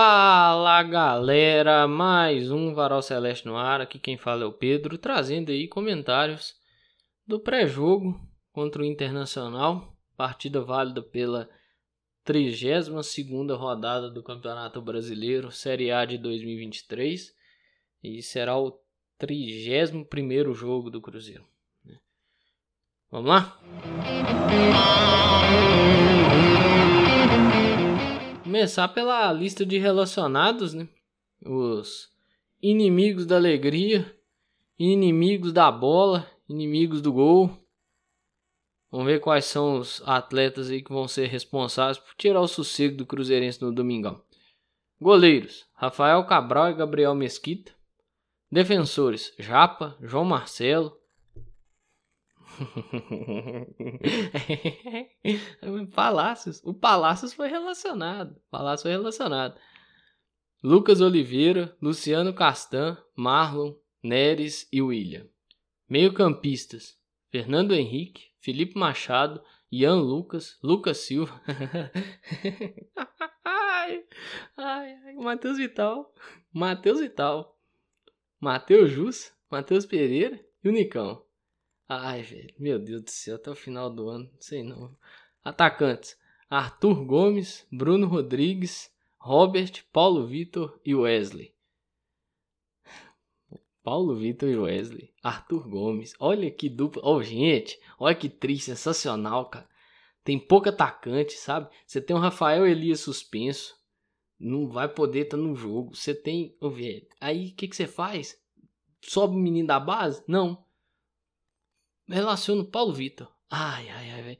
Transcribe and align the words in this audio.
Fala 0.00 0.80
galera, 0.84 1.88
mais 1.88 2.52
um 2.52 2.72
Varal 2.72 3.02
Celeste 3.02 3.46
no 3.46 3.56
ar. 3.56 3.80
Aqui 3.80 3.98
quem 3.98 4.16
fala 4.16 4.44
é 4.44 4.46
o 4.46 4.52
Pedro, 4.52 4.96
trazendo 4.96 5.50
aí 5.50 5.66
comentários 5.66 6.54
do 7.26 7.40
pré-jogo 7.40 8.16
contra 8.52 8.80
o 8.80 8.84
Internacional, 8.84 9.92
partida 10.16 10.60
válida 10.60 11.02
pela 11.02 11.50
32ª 12.24 13.56
rodada 13.56 14.08
do 14.08 14.22
Campeonato 14.22 14.80
Brasileiro, 14.80 15.50
Série 15.50 15.90
A 15.90 16.04
de 16.04 16.16
2023, 16.16 17.34
e 18.00 18.22
será 18.22 18.56
o 18.56 18.80
31º 19.20 20.54
jogo 20.54 20.90
do 20.90 21.00
Cruzeiro. 21.00 21.44
Né? 21.84 21.98
Vamos 23.10 23.30
lá? 23.30 23.60
Começar 28.48 28.88
pela 28.88 29.30
lista 29.30 29.66
de 29.66 29.76
relacionados, 29.76 30.72
né? 30.72 30.88
Os 31.44 32.08
inimigos 32.62 33.26
da 33.26 33.36
alegria, 33.36 34.16
inimigos 34.78 35.52
da 35.52 35.70
bola, 35.70 36.26
inimigos 36.48 37.02
do 37.02 37.12
gol. 37.12 37.50
Vamos 38.90 39.06
ver 39.06 39.20
quais 39.20 39.44
são 39.44 39.78
os 39.78 40.00
atletas 40.06 40.70
aí 40.70 40.82
que 40.82 40.90
vão 40.90 41.06
ser 41.06 41.26
responsáveis 41.26 41.98
por 41.98 42.14
tirar 42.16 42.40
o 42.40 42.48
sossego 42.48 42.96
do 42.96 43.04
Cruzeirense 43.04 43.60
no 43.60 43.70
domingão. 43.70 44.24
Goleiros: 44.98 45.66
Rafael 45.74 46.24
Cabral 46.24 46.70
e 46.70 46.74
Gabriel 46.74 47.14
Mesquita. 47.14 47.72
Defensores: 48.50 49.30
Japa, 49.38 49.94
João 50.00 50.24
Marcelo, 50.24 50.98
Palácios. 55.94 56.60
O 56.64 56.74
Palácios 56.74 57.32
foi 57.32 57.48
relacionado. 57.48 58.36
Palácio 58.50 58.82
foi 58.84 58.92
relacionado. 58.92 59.58
Lucas 60.62 61.00
Oliveira, 61.00 61.74
Luciano 61.80 62.34
Castan, 62.34 62.98
Marlon, 63.14 63.74
Neres 64.02 64.68
e 64.72 64.82
William. 64.82 65.26
Meio-campistas: 65.88 66.98
Fernando 67.30 67.74
Henrique, 67.74 68.32
Felipe 68.40 68.76
Machado, 68.78 69.42
Ian 69.70 70.00
Lucas, 70.00 70.58
Lucas 70.62 70.98
Silva. 70.98 71.40
ai, 73.44 74.04
ai, 74.56 74.92
ai, 75.04 75.14
Matheus 75.14 75.58
Vital, 75.58 76.12
Matheus 76.52 77.00
Vital, 77.00 77.56
Matheus 78.40 78.90
Jus, 78.90 79.32
Matheus 79.50 79.86
Pereira 79.86 80.44
e 80.64 80.68
o 80.68 80.72
Nicão. 80.72 81.24
Ai, 81.88 82.20
velho, 82.20 82.54
meu 82.58 82.78
Deus 82.78 83.02
do 83.02 83.10
céu, 83.10 83.36
até 83.36 83.50
o 83.50 83.54
final 83.54 83.88
do 83.88 84.10
ano, 84.10 84.30
não 84.30 84.40
sei 84.42 84.62
não. 84.62 84.94
Atacantes: 85.42 86.18
Arthur 86.50 87.02
Gomes, 87.06 87.66
Bruno 87.72 88.06
Rodrigues, 88.06 88.92
Robert, 89.16 89.72
Paulo 89.90 90.26
Vitor 90.26 90.78
e 90.84 90.94
Wesley. 90.94 91.54
Paulo 93.82 94.14
Vitor 94.16 94.50
e 94.50 94.58
Wesley. 94.58 95.14
Arthur 95.22 95.66
Gomes. 95.66 96.12
Olha 96.20 96.50
que 96.50 96.68
dupla. 96.68 97.00
Oh, 97.06 97.22
gente, 97.22 97.80
olha 97.98 98.14
que 98.14 98.28
triste, 98.28 98.66
sensacional, 98.66 99.48
cara. 99.48 99.66
Tem 100.22 100.38
pouco 100.38 100.68
atacante, 100.68 101.32
sabe? 101.32 101.70
Você 101.86 102.02
tem 102.02 102.14
o 102.14 102.18
Rafael 102.18 102.66
Elias 102.66 103.00
suspenso. 103.00 103.74
Não 104.38 104.68
vai 104.68 104.90
poder 104.90 105.20
estar 105.20 105.38
tá 105.38 105.42
no 105.42 105.54
jogo. 105.54 105.96
Você 105.96 106.14
tem. 106.14 106.54
Oh, 106.60 106.68
velho. 106.68 107.06
Aí 107.18 107.48
o 107.48 107.54
que, 107.54 107.66
que 107.66 107.74
você 107.74 107.86
faz? 107.86 108.38
Sobe 109.00 109.34
o 109.34 109.38
menino 109.38 109.68
da 109.68 109.80
base? 109.80 110.22
Não 110.28 110.67
relaciono 112.08 112.64
Paulo 112.64 112.92
Vitor. 112.92 113.28
Ai, 113.50 113.88
ai, 113.88 114.10
ai, 114.10 114.22
velho. 114.22 114.38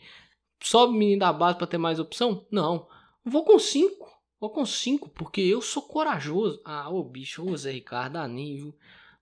Sobe 0.61 0.93
o 0.93 0.97
menino 0.97 1.21
da 1.21 1.33
base 1.33 1.59
para 1.59 1.67
ter 1.67 1.79
mais 1.79 2.01
opção? 2.01 2.47
Não. 2.51 2.89
Vou 3.25 3.45
com 3.45 3.59
cinco. 3.59 4.09
Vou 4.41 4.51
com 4.51 4.65
cinco, 4.65 5.09
porque 5.09 5.41
eu 5.41 5.61
sou 5.61 5.83
corajoso. 5.83 6.61
Ah, 6.65 6.89
ô 6.91 7.03
bicho, 7.03 7.45
ô 7.45 7.57
Zé 7.57 7.73
Ricardo, 7.73 8.19
viu? 8.35 8.75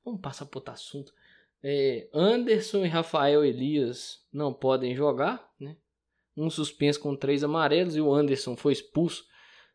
Vamos 0.04 0.20
passar 0.20 0.46
para 0.46 0.58
outro 0.58 0.74
assunto. 0.74 1.12
É, 1.62 2.08
Anderson 2.12 2.84
e 2.84 2.88
Rafael 2.88 3.44
Elias 3.44 4.24
não 4.32 4.52
podem 4.52 4.94
jogar, 4.94 5.50
né? 5.58 5.76
Um 6.36 6.50
suspenso 6.50 7.00
com 7.00 7.16
três 7.16 7.42
amarelos 7.42 7.96
e 7.96 8.00
o 8.00 8.12
Anderson 8.12 8.56
foi 8.56 8.72
expulso 8.72 9.26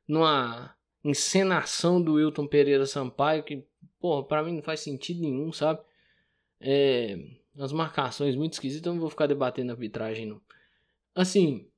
numa 0.07 0.75
encenação 1.03 2.01
do 2.01 2.13
Wilton 2.13 2.45
Pereira 2.45 2.85
Sampaio 2.85 3.43
que, 3.43 3.65
porra, 3.99 4.23
pra 4.23 4.43
mim 4.43 4.53
não 4.53 4.61
faz 4.61 4.81
sentido 4.81 5.21
nenhum, 5.21 5.51
sabe? 5.51 5.81
É, 6.59 7.17
umas 7.55 7.71
marcações 7.71 8.35
muito 8.35 8.53
esquisitas, 8.53 8.91
não 8.91 8.99
vou 8.99 9.09
ficar 9.09 9.27
debatendo 9.27 9.71
arbitragem 9.71 10.25
não. 10.25 10.41
Assim, 11.13 11.69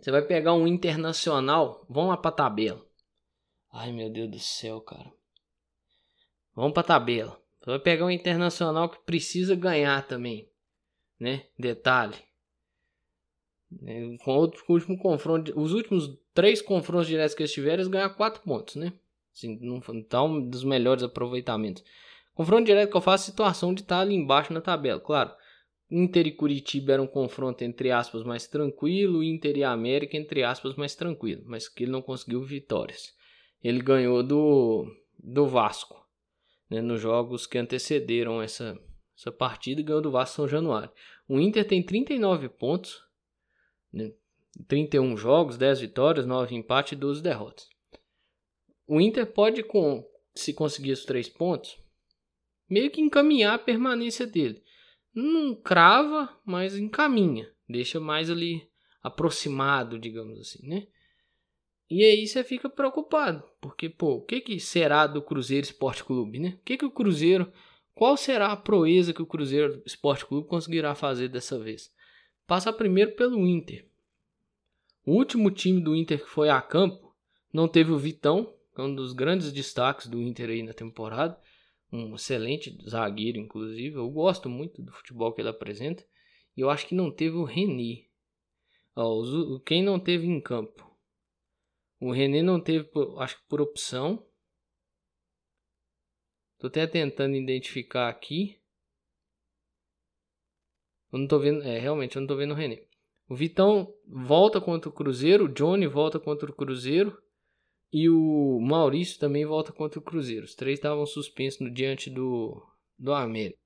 você 0.00 0.10
vai 0.10 0.22
pegar 0.22 0.54
um 0.54 0.66
internacional, 0.66 1.84
vamos 1.88 2.10
lá 2.10 2.16
pra 2.16 2.30
tabela. 2.30 2.84
Ai 3.72 3.92
meu 3.92 4.10
Deus 4.10 4.30
do 4.30 4.38
céu, 4.38 4.80
cara. 4.80 5.12
Vamos 6.54 6.72
pra 6.72 6.82
tabela. 6.82 7.40
Você 7.60 7.70
vai 7.70 7.78
pegar 7.78 8.06
um 8.06 8.10
internacional 8.10 8.88
que 8.88 8.98
precisa 9.00 9.54
ganhar 9.54 10.06
também, 10.06 10.50
né? 11.18 11.46
Detalhe. 11.58 12.16
É, 13.84 14.16
com, 14.24 14.32
outro, 14.32 14.64
com 14.64 14.72
o 14.72 14.76
último 14.76 14.98
confronto, 14.98 15.52
os 15.60 15.72
últimos 15.72 16.18
três 16.32 16.62
confrontos 16.62 17.06
diretos 17.06 17.34
que 17.34 17.42
eles 17.42 17.52
tiveram, 17.52 17.76
eles 17.76 17.88
ganharam 17.88 18.14
quatro 18.14 18.42
pontos, 18.42 18.76
né? 18.76 18.92
Assim, 19.34 19.58
não, 19.60 19.80
tá 20.02 20.22
um 20.22 20.48
dos 20.48 20.64
melhores 20.64 21.02
aproveitamentos. 21.02 21.84
Confronto 22.38 22.66
direto 22.66 22.92
que 22.92 22.96
eu 22.96 23.00
faço, 23.00 23.24
situação 23.24 23.74
de 23.74 23.80
estar 23.80 23.96
tá 23.96 24.00
ali 24.00 24.14
embaixo 24.14 24.52
na 24.52 24.60
tabela. 24.60 25.00
Claro, 25.00 25.34
Inter 25.90 26.24
e 26.28 26.30
Curitiba 26.30 26.92
era 26.92 27.02
um 27.02 27.06
confronto 27.08 27.64
entre 27.64 27.90
aspas 27.90 28.22
mais 28.22 28.46
tranquilo, 28.46 29.24
Inter 29.24 29.56
e 29.56 29.64
América 29.64 30.16
entre 30.16 30.44
aspas 30.44 30.76
mais 30.76 30.94
tranquilo, 30.94 31.42
mas 31.46 31.68
que 31.68 31.82
ele 31.82 31.90
não 31.90 32.00
conseguiu 32.00 32.40
vitórias. 32.40 33.12
Ele 33.60 33.80
ganhou 33.80 34.22
do, 34.22 34.86
do 35.18 35.48
Vasco, 35.48 36.00
né, 36.70 36.80
nos 36.80 37.00
jogos 37.00 37.44
que 37.44 37.58
antecederam 37.58 38.40
essa, 38.40 38.78
essa 39.18 39.32
partida, 39.32 39.82
ganhou 39.82 40.00
do 40.00 40.12
Vasco 40.12 40.36
São 40.36 40.46
Januário. 40.46 40.92
O 41.28 41.40
Inter 41.40 41.66
tem 41.66 41.82
39 41.82 42.50
pontos, 42.50 43.02
né, 43.92 44.12
31 44.68 45.16
jogos, 45.16 45.58
10 45.58 45.80
vitórias, 45.80 46.24
9 46.24 46.54
empates 46.54 46.92
e 46.92 46.96
12 46.96 47.20
derrotas. 47.20 47.68
O 48.86 49.00
Inter 49.00 49.26
pode, 49.26 49.64
com, 49.64 50.08
se 50.36 50.54
conseguir 50.54 50.92
os 50.92 51.04
3 51.04 51.28
pontos, 51.30 51.76
meio 52.68 52.90
que 52.90 53.00
encaminhar 53.00 53.54
a 53.54 53.58
permanência 53.58 54.26
dele. 54.26 54.62
Não 55.14 55.54
crava, 55.54 56.28
mas 56.44 56.76
encaminha. 56.76 57.50
Deixa 57.68 57.98
mais 57.98 58.30
ali 58.30 58.68
aproximado, 59.02 59.98
digamos 59.98 60.38
assim, 60.38 60.66
né? 60.66 60.86
E 61.90 62.04
aí 62.04 62.26
você 62.26 62.44
fica 62.44 62.68
preocupado, 62.68 63.42
porque 63.60 63.88
pô, 63.88 64.16
o 64.16 64.22
que 64.22 64.42
que 64.42 64.60
será 64.60 65.06
do 65.06 65.22
Cruzeiro 65.22 65.64
Esporte 65.64 66.04
Clube, 66.04 66.38
né? 66.38 66.58
O 66.60 66.64
que 66.64 66.76
que 66.76 66.84
o 66.84 66.90
Cruzeiro, 66.90 67.50
qual 67.94 68.16
será 68.16 68.52
a 68.52 68.56
proeza 68.56 69.14
que 69.14 69.22
o 69.22 69.26
Cruzeiro 69.26 69.82
Esporte 69.86 70.26
Clube 70.26 70.46
conseguirá 70.46 70.94
fazer 70.94 71.28
dessa 71.28 71.58
vez? 71.58 71.90
Passa 72.46 72.72
primeiro 72.72 73.12
pelo 73.12 73.46
Inter. 73.46 73.86
O 75.04 75.12
último 75.12 75.50
time 75.50 75.80
do 75.80 75.96
Inter 75.96 76.22
que 76.22 76.28
foi 76.28 76.50
a 76.50 76.60
campo 76.60 77.14
não 77.50 77.66
teve 77.66 77.90
o 77.90 77.98
Vitão, 77.98 78.54
que 78.74 78.80
é 78.80 78.84
um 78.84 78.94
dos 78.94 79.14
grandes 79.14 79.50
destaques 79.50 80.06
do 80.06 80.20
Inter 80.20 80.50
aí 80.50 80.62
na 80.62 80.74
temporada 80.74 81.38
um 81.92 82.14
excelente 82.14 82.76
zagueiro, 82.88 83.38
inclusive. 83.38 83.96
Eu 83.96 84.10
gosto 84.10 84.48
muito 84.48 84.82
do 84.82 84.92
futebol 84.92 85.32
que 85.32 85.40
ele 85.40 85.48
apresenta. 85.48 86.04
E 86.56 86.60
eu 86.60 86.70
acho 86.70 86.86
que 86.86 86.94
não 86.94 87.10
teve 87.10 87.36
o 87.36 87.44
René. 87.44 88.06
Ó, 88.94 89.22
quem 89.64 89.82
não 89.82 89.98
teve 89.98 90.26
em 90.26 90.40
campo? 90.40 90.88
O 92.00 92.12
René 92.12 92.42
não 92.42 92.60
teve, 92.60 92.88
acho 93.18 93.36
que 93.36 93.48
por 93.48 93.60
opção. 93.60 94.24
Tô 96.58 96.66
até 96.66 96.86
tentando 96.86 97.36
identificar 97.36 98.08
aqui. 98.08 98.60
Eu 101.12 101.20
não 101.20 101.28
tô 101.28 101.38
vendo, 101.38 101.62
é, 101.62 101.78
realmente 101.78 102.16
eu 102.16 102.20
não 102.20 102.26
tô 102.26 102.36
vendo 102.36 102.52
o 102.52 102.56
René. 102.56 102.84
O 103.28 103.34
Vitão 103.34 103.94
volta 104.06 104.60
contra 104.60 104.88
o 104.88 104.92
Cruzeiro, 104.92 105.44
o 105.44 105.48
Johnny 105.48 105.86
volta 105.86 106.18
contra 106.18 106.50
o 106.50 106.54
Cruzeiro. 106.54 107.20
E 107.92 108.08
o 108.08 108.60
Maurício 108.60 109.18
também 109.18 109.46
volta 109.46 109.72
contra 109.72 109.98
o 109.98 110.02
Cruzeiro. 110.02 110.44
Os 110.44 110.54
três 110.54 110.78
estavam 110.78 111.06
suspensos 111.06 111.60
no 111.60 111.70
diante 111.70 112.10
do, 112.10 112.62
do 112.98 113.12
América. 113.14 113.58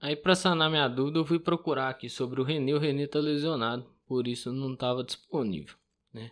Aí, 0.00 0.14
para 0.14 0.36
sanar 0.36 0.70
minha 0.70 0.86
dúvida, 0.86 1.18
eu 1.18 1.24
fui 1.24 1.40
procurar 1.40 1.88
aqui 1.88 2.08
sobre 2.08 2.40
o 2.40 2.44
René. 2.44 2.72
O 2.72 2.78
René 2.78 3.08
tá 3.08 3.18
lesionado, 3.18 3.84
por 4.06 4.28
isso 4.28 4.52
não 4.52 4.74
estava 4.74 5.02
disponível, 5.02 5.74
né? 6.12 6.30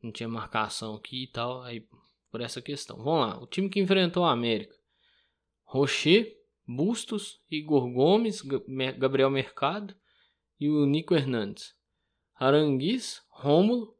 Não 0.00 0.12
tinha 0.12 0.28
marcação 0.28 0.94
aqui 0.94 1.24
e 1.24 1.26
tal, 1.26 1.62
aí 1.62 1.84
por 2.30 2.40
essa 2.40 2.62
questão. 2.62 2.96
Vamos 2.98 3.26
lá, 3.26 3.42
o 3.42 3.46
time 3.48 3.68
que 3.68 3.80
enfrentou 3.80 4.22
o 4.22 4.26
América: 4.26 4.76
Rocher, 5.64 6.36
Bustos, 6.64 7.40
Igor 7.50 7.90
Gomes, 7.90 8.42
Gabriel 8.96 9.30
Mercado 9.30 9.92
e 10.60 10.70
o 10.70 10.86
Nico 10.86 11.14
Hernandes. 11.14 11.74
Aranguiz, 12.36 13.22
Rômulo 13.28 13.96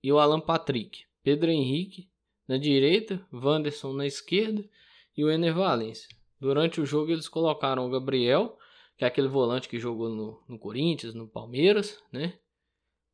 e 0.00 0.12
o 0.12 0.18
Alan 0.18 0.40
Patrick. 0.40 1.07
Pedro 1.28 1.50
Henrique 1.50 2.08
na 2.48 2.56
direita, 2.56 3.22
Wanderson 3.30 3.92
na 3.92 4.06
esquerda 4.06 4.66
e 5.14 5.22
o 5.22 5.30
Ener 5.30 5.52
Valencia. 5.52 6.08
Durante 6.40 6.80
o 6.80 6.86
jogo 6.86 7.12
eles 7.12 7.28
colocaram 7.28 7.86
o 7.86 7.90
Gabriel, 7.90 8.56
que 8.96 9.04
é 9.04 9.08
aquele 9.08 9.28
volante 9.28 9.68
que 9.68 9.78
jogou 9.78 10.08
no, 10.08 10.42
no 10.48 10.58
Corinthians, 10.58 11.12
no 11.12 11.28
Palmeiras, 11.28 12.02
né? 12.10 12.38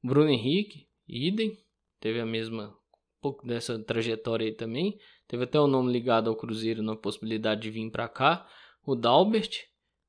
Bruno 0.01 0.31
Henrique, 0.31 0.87
idem, 1.09 1.59
teve 1.99 2.21
a 2.21 2.25
mesma 2.25 2.73
pouco 3.21 3.45
dessa 3.45 3.77
trajetória 3.81 4.47
aí 4.47 4.55
também. 4.55 4.97
Teve 5.27 5.43
até 5.43 5.59
o 5.59 5.65
um 5.65 5.67
nome 5.67 5.93
ligado 5.93 6.31
ao 6.31 6.37
Cruzeiro 6.37 6.85
na 6.85 6.95
possibilidade 6.95 7.63
de 7.63 7.71
vir 7.73 7.91
para 7.91 8.09
cá. 8.09 8.49
O 8.87 8.95
Dalbert, 8.95 9.65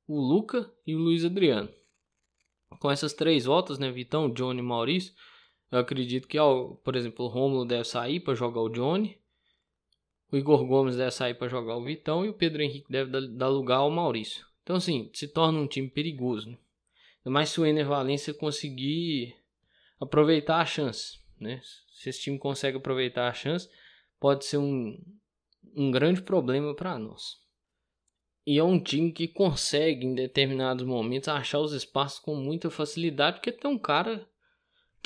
o 0.06 0.20
Luca 0.20 0.72
e 0.86 0.94
o 0.94 0.98
Luiz 1.00 1.24
Adriano. 1.24 1.70
Com 2.78 2.88
essas 2.88 3.12
três 3.12 3.46
voltas, 3.46 3.80
né, 3.80 3.90
Vitão, 3.90 4.32
Johnny 4.32 4.60
e 4.60 4.62
Maurício, 4.62 5.12
eu 5.70 5.78
acredito 5.78 6.28
que, 6.28 6.38
por 6.84 6.94
exemplo, 6.94 7.24
o 7.24 7.28
Romulo 7.28 7.64
deve 7.64 7.84
sair 7.84 8.20
para 8.20 8.34
jogar 8.34 8.60
o 8.60 8.68
Johnny. 8.68 9.18
O 10.30 10.36
Igor 10.36 10.64
Gomes 10.66 10.96
deve 10.96 11.10
sair 11.10 11.34
para 11.34 11.48
jogar 11.48 11.76
o 11.76 11.84
Vitão 11.84 12.24
e 12.24 12.28
o 12.28 12.34
Pedro 12.34 12.62
Henrique 12.62 12.90
deve 12.90 13.28
dar 13.28 13.48
lugar 13.48 13.78
ao 13.78 13.90
Maurício. 13.90 14.46
Então, 14.62 14.76
assim, 14.76 15.10
se 15.12 15.28
torna 15.28 15.58
um 15.58 15.66
time 15.66 15.88
perigoso. 15.88 16.50
Né? 16.50 16.58
Mas 17.24 17.50
se 17.50 17.60
o 17.60 17.66
Ener 17.66 17.86
Valência 17.86 18.34
conseguir 18.34 19.36
aproveitar 20.00 20.60
a 20.60 20.66
chance, 20.66 21.20
né? 21.40 21.60
Se 21.92 22.10
esse 22.10 22.22
time 22.22 22.38
consegue 22.38 22.76
aproveitar 22.76 23.28
a 23.28 23.32
chance, 23.32 23.68
pode 24.20 24.44
ser 24.44 24.58
um, 24.58 25.00
um 25.74 25.90
grande 25.90 26.22
problema 26.22 26.74
para 26.74 26.98
nós. 26.98 27.40
E 28.46 28.58
é 28.58 28.62
um 28.62 28.78
time 28.78 29.12
que 29.12 29.26
consegue, 29.26 30.06
em 30.06 30.14
determinados 30.14 30.84
momentos, 30.84 31.28
achar 31.28 31.58
os 31.58 31.72
espaços 31.72 32.20
com 32.20 32.36
muita 32.36 32.70
facilidade, 32.70 33.38
porque 33.38 33.50
tem 33.50 33.70
um 33.70 33.78
cara 33.78 34.28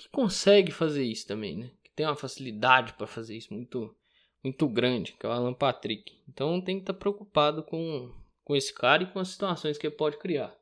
que 0.01 0.09
consegue 0.09 0.73
fazer 0.73 1.05
isso 1.05 1.27
também, 1.27 1.59
né? 1.59 1.71
Que 1.85 1.91
tem 1.91 2.07
uma 2.07 2.17
facilidade 2.17 2.95
para 2.95 3.07
fazer 3.07 3.37
isso 3.37 3.53
muito, 3.53 3.95
muito 4.43 4.67
grande, 4.67 5.13
que 5.13 5.27
é 5.27 5.29
o 5.29 5.33
Alan 5.33 5.53
Patrick. 5.53 6.19
Então 6.27 6.59
tem 6.59 6.77
que 6.77 6.85
estar 6.85 6.95
tá 6.95 6.99
preocupado 6.99 7.63
com, 7.63 8.11
com 8.43 8.57
esse 8.57 8.73
cara 8.73 9.03
e 9.03 9.13
com 9.13 9.19
as 9.19 9.29
situações 9.29 9.77
que 9.77 9.87
ele 9.87 9.97
pode 9.97 10.17
criar. 10.17 10.57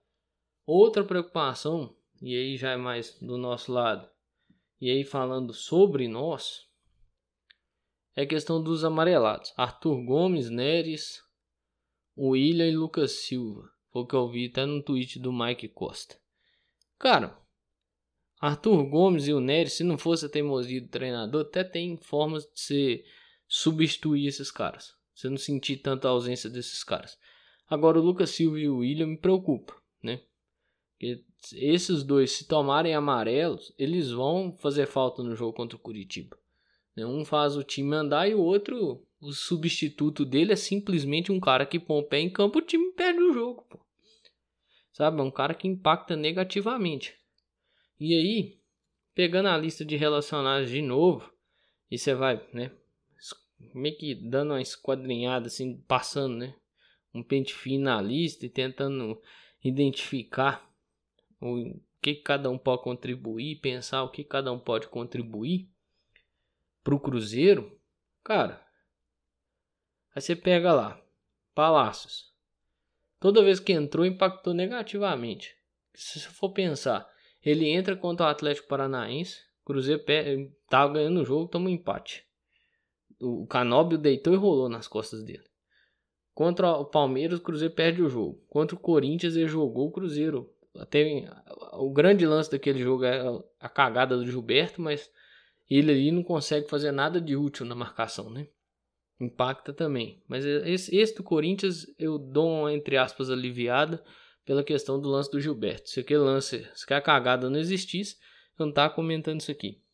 Outra 0.66 1.04
preocupação, 1.04 1.96
e 2.20 2.36
aí 2.36 2.56
já 2.56 2.72
é 2.72 2.76
mais 2.76 3.16
do 3.20 3.38
nosso 3.38 3.72
lado, 3.72 4.10
e 4.80 4.90
aí 4.90 5.04
falando 5.04 5.54
sobre 5.54 6.08
nós, 6.08 6.66
é 8.16 8.22
a 8.22 8.26
questão 8.26 8.60
dos 8.60 8.84
amarelados. 8.84 9.54
Arthur 9.56 10.04
Gomes, 10.04 10.50
Neres, 10.50 11.22
William 12.18 12.66
e 12.66 12.76
Lucas 12.76 13.12
Silva. 13.12 13.70
Foi 13.92 14.02
o 14.02 14.06
que 14.06 14.16
eu 14.16 14.28
vi 14.28 14.46
até 14.46 14.66
no 14.66 14.82
tweet 14.82 15.20
do 15.20 15.32
Mike 15.32 15.68
Costa. 15.68 16.18
Cara, 16.98 17.38
Arthur 18.40 18.84
Gomes 18.84 19.26
e 19.26 19.32
o 19.32 19.40
Neres, 19.40 19.72
se 19.72 19.84
não 19.84 19.98
fosse 19.98 20.26
a 20.26 20.28
teimosia 20.28 20.80
do 20.80 20.88
treinador, 20.88 21.42
até 21.42 21.64
tem 21.64 21.96
formas 21.96 22.44
de 22.44 22.50
você 22.54 23.04
substituir 23.48 24.26
esses 24.26 24.50
caras. 24.50 24.94
Você 25.14 25.28
não 25.28 25.36
sentir 25.36 25.78
tanta 25.78 26.08
ausência 26.08 26.48
desses 26.48 26.84
caras. 26.84 27.18
Agora 27.68 27.98
o 27.98 28.02
Lucas 28.02 28.30
Silva 28.30 28.58
e 28.58 28.68
o 28.68 28.78
William 28.78 29.08
me 29.08 29.16
preocupa, 29.16 29.74
né? 30.02 30.20
Porque 30.92 31.24
esses 31.54 32.04
dois, 32.04 32.30
se 32.30 32.46
tomarem 32.46 32.94
amarelos, 32.94 33.72
eles 33.76 34.10
vão 34.10 34.56
fazer 34.58 34.86
falta 34.86 35.22
no 35.22 35.34
jogo 35.34 35.52
contra 35.52 35.76
o 35.76 35.80
Curitiba. 35.80 36.38
Né? 36.96 37.04
Um 37.04 37.24
faz 37.24 37.56
o 37.56 37.64
time 37.64 37.94
andar 37.94 38.28
e 38.28 38.34
o 38.34 38.40
outro, 38.40 39.04
o 39.20 39.32
substituto 39.32 40.24
dele 40.24 40.52
é 40.52 40.56
simplesmente 40.56 41.32
um 41.32 41.40
cara 41.40 41.66
que 41.66 41.78
põe 41.78 42.00
o 42.00 42.04
pé 42.04 42.20
em 42.20 42.30
campo, 42.30 42.58
o 42.58 42.62
time 42.62 42.92
perde 42.92 43.20
o 43.20 43.32
jogo. 43.32 43.66
Pô. 43.68 43.78
Sabe? 44.92 45.20
É 45.20 45.22
um 45.22 45.30
cara 45.30 45.54
que 45.54 45.68
impacta 45.68 46.16
negativamente. 46.16 47.17
E 48.00 48.14
aí, 48.14 48.60
pegando 49.14 49.48
a 49.48 49.56
lista 49.56 49.84
de 49.84 49.96
relacionados 49.96 50.70
de 50.70 50.80
novo, 50.80 51.32
e 51.90 51.98
você 51.98 52.14
vai, 52.14 52.46
né? 52.52 52.70
Meio 53.74 53.96
que 53.96 54.14
dando 54.14 54.52
uma 54.52 54.62
esquadrinhada, 54.62 55.48
assim, 55.48 55.80
passando, 55.82 56.36
né? 56.36 56.54
Um 57.12 57.22
pente 57.22 57.54
fino 57.54 57.84
na 57.84 58.00
lista 58.00 58.46
e 58.46 58.50
tentando 58.50 59.20
identificar 59.64 60.68
o 61.40 61.80
que 62.00 62.14
cada 62.14 62.48
um 62.48 62.58
pode 62.58 62.82
contribuir, 62.82 63.60
pensar 63.60 64.02
o 64.04 64.10
que 64.10 64.22
cada 64.22 64.52
um 64.52 64.58
pode 64.58 64.88
contribuir 64.88 65.68
para 66.82 66.94
o 66.94 67.00
Cruzeiro, 67.00 67.78
cara, 68.24 68.64
aí 70.14 70.22
você 70.22 70.34
pega 70.34 70.72
lá, 70.72 71.02
Palácios. 71.54 72.32
Toda 73.20 73.42
vez 73.42 73.58
que 73.58 73.72
entrou, 73.72 74.06
impactou 74.06 74.54
negativamente. 74.54 75.56
Se 75.94 76.20
você 76.20 76.28
for 76.28 76.52
pensar, 76.52 77.06
ele 77.44 77.68
entra 77.68 77.96
contra 77.96 78.26
o 78.26 78.28
Atlético 78.28 78.68
Paranaense, 78.68 79.40
Cruzeiro 79.64 80.02
tava 80.68 80.94
ganhando 80.94 81.20
o 81.20 81.24
jogo, 81.26 81.46
toma 81.46 81.66
um 81.66 81.72
empate. 81.72 82.24
O 83.20 83.46
Canóbio 83.46 83.98
deitou 83.98 84.32
e 84.32 84.36
rolou 84.36 84.68
nas 84.68 84.88
costas 84.88 85.22
dele. 85.22 85.44
Contra 86.32 86.72
o 86.72 86.86
Palmeiras, 86.86 87.38
o 87.38 87.42
Cruzeiro 87.42 87.74
perde 87.74 88.00
o 88.00 88.08
jogo. 88.08 88.42
Contra 88.48 88.74
o 88.74 88.80
Corinthians, 88.80 89.36
ele 89.36 89.48
jogou 89.48 89.88
o 89.88 89.90
Cruzeiro 89.90 90.50
até 90.78 91.28
o 91.72 91.90
grande 91.90 92.24
lance 92.24 92.50
daquele 92.50 92.78
jogo 92.78 93.04
é 93.04 93.20
a 93.60 93.68
cagada 93.68 94.16
do 94.16 94.26
Gilberto, 94.26 94.80
mas 94.80 95.10
ele 95.68 95.90
ali 95.90 96.10
não 96.10 96.22
consegue 96.22 96.68
fazer 96.68 96.92
nada 96.92 97.20
de 97.20 97.36
útil 97.36 97.66
na 97.66 97.74
marcação, 97.74 98.30
né? 98.30 98.46
Impacta 99.20 99.72
também. 99.72 100.22
Mas 100.28 100.44
esse, 100.44 100.96
esse 100.96 101.14
do 101.14 101.22
Corinthians 101.22 101.86
eu 101.98 102.18
dou 102.18 102.48
uma, 102.48 102.72
entre 102.72 102.96
aspas, 102.96 103.30
aliviada 103.30 104.02
pela 104.48 104.64
questão 104.64 104.98
do 104.98 105.10
lance 105.10 105.30
do 105.30 105.38
Gilberto. 105.38 105.90
Se 105.90 106.00
aquele 106.00 106.20
lance, 106.20 106.66
se 106.74 106.94
a 106.94 107.02
cagada 107.02 107.50
não 107.50 107.60
existisse, 107.60 108.16
eu 108.58 108.64
não 108.64 108.72
tava 108.72 108.94
comentando 108.94 109.42
isso 109.42 109.50
aqui. 109.50 109.84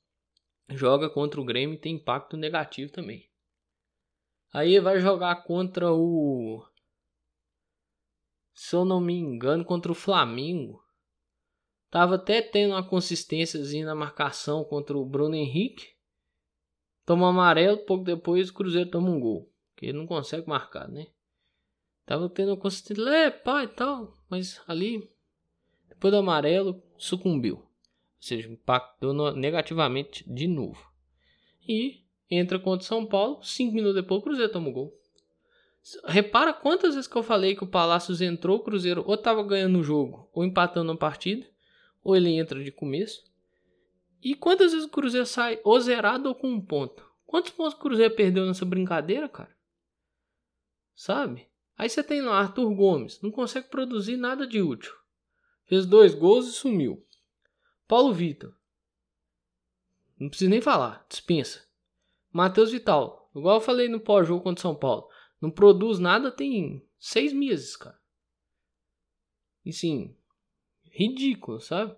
Joga 0.69 1.11
contra 1.11 1.41
o 1.41 1.45
Grêmio 1.45 1.75
e 1.75 1.79
tem 1.79 1.97
impacto 1.97 2.37
negativo 2.37 2.93
também. 2.93 3.29
Aí 4.53 4.79
vai 4.79 5.01
jogar 5.01 5.43
contra 5.43 5.93
o 5.93 6.65
se 8.55 8.77
eu 8.77 8.85
não 8.85 9.01
me 9.01 9.15
engano, 9.15 9.65
contra 9.65 9.91
o 9.91 9.95
Flamengo. 9.95 10.81
Tava 11.91 12.15
até 12.15 12.41
tendo 12.41 12.75
uma 12.75 12.89
consistênciazinha 12.89 13.85
na 13.85 13.95
marcação 13.97 14.63
contra 14.63 14.97
o 14.97 15.05
Bruno 15.05 15.35
Henrique. 15.35 15.97
Toma 17.05 17.29
amarelo, 17.29 17.85
pouco 17.85 18.05
depois 18.05 18.51
o 18.51 18.55
Cruzeiro 18.55 18.89
toma 18.89 19.11
um 19.11 19.19
gol. 19.19 19.53
Que 19.75 19.87
ele 19.87 19.99
não 19.99 20.07
consegue 20.07 20.49
marcar, 20.49 20.87
né? 20.87 21.09
Tava 22.07 22.29
tendo 22.29 22.51
uma 22.51 22.57
consistência, 22.57 23.03
é, 23.09 23.31
pai 23.31 23.65
e 23.65 23.69
tal. 23.69 24.15
Mas 24.29 24.61
ali, 24.67 25.11
depois 25.89 26.13
do 26.13 26.19
amarelo, 26.19 26.83
sucumbiu. 26.99 27.57
Ou 27.57 27.67
seja, 28.21 28.49
impactou 28.49 29.33
negativamente 29.35 30.25
de 30.31 30.47
novo. 30.47 30.91
E 31.67 32.03
entra 32.31 32.59
contra 32.59 32.85
o 32.85 32.87
São 32.87 33.07
Paulo. 33.07 33.43
Cinco 33.43 33.75
minutos 33.75 33.97
depois 33.97 34.21
o 34.21 34.25
Cruzeiro 34.25 34.53
toma 34.53 34.69
um 34.69 34.73
gol. 34.73 35.01
Repara 36.07 36.53
quantas 36.53 36.95
vezes 36.95 37.09
que 37.09 37.17
eu 37.17 37.23
falei 37.23 37.55
que 37.55 37.65
o 37.65 37.69
Palácios 37.69 38.23
entrou, 38.23 38.57
o 38.57 38.63
Cruzeiro 38.63 39.05
ou 39.07 39.19
tava 39.19 39.43
ganhando 39.43 39.79
o 39.79 39.83
jogo, 39.83 40.31
ou 40.33 40.43
empatando 40.43 40.91
a 40.93 40.97
partida, 40.97 41.47
ou 42.03 42.17
ele 42.17 42.31
entra 42.31 42.65
de 42.65 42.73
começo. 42.73 43.23
E 44.23 44.35
quantas 44.35 44.73
vezes 44.73 44.87
o 44.87 44.91
Cruzeiro 44.91 45.27
sai 45.27 45.61
ou 45.63 45.79
zerado 45.79 46.31
ou 46.31 46.35
com 46.35 46.49
um 46.49 46.61
ponto? 46.61 47.07
Quantos 47.27 47.51
pontos 47.51 47.75
o 47.75 47.79
Cruzeiro 47.79 48.15
perdeu 48.15 48.47
nessa 48.47 48.65
brincadeira, 48.65 49.29
cara? 49.29 49.55
Sabe? 50.95 51.47
Aí 51.77 51.89
você 51.89 52.03
tem 52.03 52.23
lá 52.23 52.39
Arthur 52.39 52.73
Gomes, 52.75 53.21
não 53.21 53.31
consegue 53.31 53.69
produzir 53.69 54.17
nada 54.17 54.47
de 54.47 54.63
útil. 54.63 54.95
Fez 55.67 55.87
dois 55.87 56.15
gols 56.15 56.47
e 56.47 56.53
sumiu. 56.53 57.05
Paulo 57.89 58.13
Vitor. 58.13 58.55
Não 60.19 60.29
precisa 60.29 60.51
nem 60.51 60.61
falar, 60.61 61.05
dispensa. 61.09 61.67
Matheus 62.31 62.71
Vital, 62.71 63.31
igual 63.35 63.57
eu 63.57 63.61
falei 63.61 63.89
no 63.89 64.01
pós-jogo 64.01 64.43
contra 64.43 64.63
São 64.63 64.75
Paulo. 64.75 65.09
Não 65.41 65.51
produz 65.51 65.99
nada 65.99 66.31
tem 66.31 66.87
seis 66.99 67.33
meses, 67.33 67.77
cara. 67.77 67.99
E 69.65 69.73
sim, 69.73 70.17
ridículo, 70.91 71.61
sabe? 71.61 71.97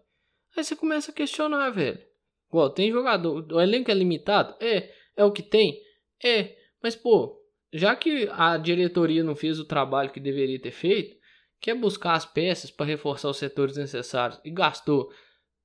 Aí 0.57 0.65
você 0.65 0.75
começa 0.75 1.11
a 1.11 1.15
questionar, 1.15 1.71
velho. 1.71 2.03
Igual, 2.49 2.71
tem 2.71 2.91
jogador. 2.91 3.53
O 3.53 3.61
elenco 3.61 3.91
é 3.91 3.95
limitado? 3.95 4.57
É. 4.61 4.95
É 5.17 5.25
o 5.25 5.33
que 5.33 5.43
tem? 5.43 5.83
É. 6.25 6.57
Mas, 6.83 6.97
pô, 6.97 7.36
já 7.73 7.95
que 7.97 8.29
a 8.33 8.57
diretoria 8.57 9.23
não 9.25 9.35
fez 9.35 9.59
o 9.59 9.65
trabalho 9.65 10.11
que 10.11 10.21
deveria 10.21 10.61
ter 10.61 10.71
feito, 10.71 11.17
quer 11.61 11.75
buscar 11.75 12.15
as 12.15 12.25
peças 12.25 12.71
para 12.71 12.87
reforçar 12.87 13.29
os 13.29 13.39
setores 13.39 13.77
necessários 13.77 14.41
e 14.45 14.51
gastou 14.51 15.11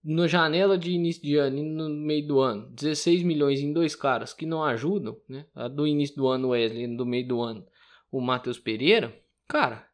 na 0.04 0.28
janela 0.28 0.78
de 0.78 0.92
início 0.92 1.22
de 1.22 1.36
ano 1.38 1.58
e 1.58 1.64
no 1.64 1.90
meio 1.90 2.28
do 2.28 2.40
ano 2.40 2.72
16 2.72 3.22
milhões 3.22 3.60
em 3.60 3.72
dois 3.72 3.96
caras 3.96 4.34
que 4.34 4.48
não 4.48 4.64
ajudam, 4.64 5.16
né? 5.30 5.46
A 5.54 5.68
do 5.68 5.86
início 5.86 6.16
do 6.16 6.28
ano 6.28 6.50
Wesley, 6.50 6.96
do 6.96 7.06
meio 7.06 7.28
do 7.28 7.40
ano 7.40 7.66
o 8.12 8.20
Matheus 8.20 8.60
Pereira, 8.60 9.18
cara, 9.48 9.90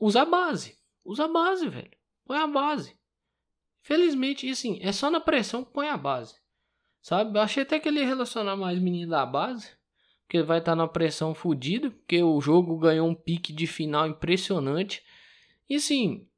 usa 0.00 0.22
a 0.22 0.24
base. 0.24 0.78
Usa 1.04 1.26
a 1.26 1.28
base, 1.28 1.68
velho. 1.68 1.96
Põe 2.24 2.38
a 2.38 2.46
base. 2.46 2.98
Felizmente, 3.82 4.48
assim, 4.48 4.78
é 4.82 4.90
só 4.90 5.10
na 5.10 5.20
pressão 5.20 5.64
que 5.64 5.72
põe 5.72 5.88
a 5.88 5.96
base. 5.96 6.40
Sabe? 7.00 7.38
Eu 7.38 7.42
achei 7.42 7.62
até 7.62 7.78
que 7.78 7.88
ele 7.88 8.00
ia 8.00 8.06
relacionar 8.06 8.56
mais 8.56 8.78
menino 8.78 9.10
da 9.10 9.24
base. 9.24 9.77
Porque 10.28 10.42
vai 10.42 10.58
estar 10.58 10.72
tá 10.72 10.76
na 10.76 10.86
pressão 10.86 11.34
fodida. 11.34 11.90
Porque 11.90 12.22
o 12.22 12.38
jogo 12.38 12.76
ganhou 12.76 13.08
um 13.08 13.14
pique 13.14 13.50
de 13.50 13.66
final 13.66 14.06
impressionante. 14.06 15.02
E 15.68 15.76
assim. 15.76 16.28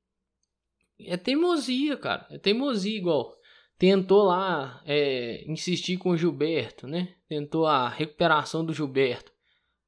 É 1.00 1.16
teimosia, 1.16 1.96
cara. 1.96 2.24
É 2.30 2.38
teimosia 2.38 2.96
igual. 2.96 3.36
Tentou 3.76 4.24
lá 4.24 4.80
é, 4.86 5.42
insistir 5.50 5.96
com 5.96 6.10
o 6.10 6.16
Gilberto, 6.16 6.86
né? 6.86 7.16
Tentou 7.26 7.66
a 7.66 7.88
recuperação 7.88 8.64
do 8.64 8.72
Gilberto. 8.72 9.32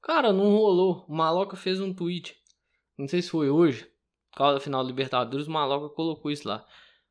Cara, 0.00 0.32
não 0.32 0.50
rolou. 0.50 1.04
O 1.06 1.14
Maloca 1.14 1.56
fez 1.56 1.80
um 1.80 1.94
tweet. 1.94 2.36
Não 2.98 3.06
sei 3.06 3.22
se 3.22 3.30
foi 3.30 3.50
hoje. 3.50 3.88
Por 4.32 4.38
causa 4.38 4.54
da 4.54 4.60
final 4.60 4.82
da 4.82 4.88
Libertadores, 4.88 5.46
o 5.46 5.50
Maloca 5.50 5.94
colocou 5.94 6.30
isso 6.30 6.48
lá. 6.48 6.66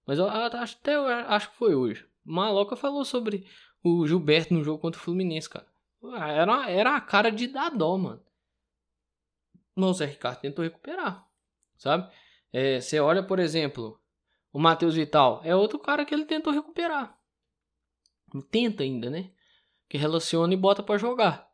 Mas 0.05 0.17
eu 0.17 0.27
até 0.27 0.95
eu 0.95 1.05
acho 1.05 1.51
que 1.51 1.57
foi 1.57 1.73
hoje. 1.73 2.05
Maloca 2.25 2.75
falou 2.75 3.05
sobre 3.05 3.45
o 3.83 4.05
Gilberto 4.05 4.53
no 4.53 4.63
jogo 4.63 4.79
contra 4.79 4.99
o 4.99 5.03
Fluminense, 5.03 5.49
cara. 5.49 5.70
Era, 6.03 6.69
era 6.69 6.95
a 6.95 7.01
cara 7.01 7.31
de 7.31 7.47
dar 7.47 7.69
dó, 7.69 7.97
mano. 7.97 8.23
Mas 9.75 9.89
o 9.89 9.93
Zé 9.93 10.05
Ricardo 10.05 10.41
tentou 10.41 10.63
recuperar, 10.63 11.25
sabe? 11.77 12.11
É, 12.51 12.81
você 12.81 12.99
olha, 12.99 13.23
por 13.23 13.39
exemplo, 13.39 13.99
o 14.51 14.59
Matheus 14.59 14.95
Vital. 14.95 15.41
É 15.43 15.55
outro 15.55 15.79
cara 15.79 16.05
que 16.05 16.13
ele 16.13 16.25
tentou 16.25 16.51
recuperar. 16.51 17.17
Tenta 18.49 18.83
ainda, 18.83 19.09
né? 19.09 19.31
Que 19.87 19.97
relaciona 19.97 20.53
e 20.53 20.57
bota 20.57 20.83
para 20.83 20.97
jogar. 20.97 21.49